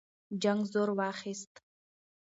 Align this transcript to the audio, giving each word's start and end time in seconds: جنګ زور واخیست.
جنګ 0.41 0.59
زور 0.71 0.89
واخیست. 0.97 1.53